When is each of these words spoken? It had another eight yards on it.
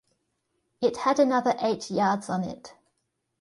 It 0.81 0.97
had 0.97 1.19
another 1.19 1.53
eight 1.59 1.91
yards 1.91 2.27
on 2.27 2.43
it. 2.43 2.73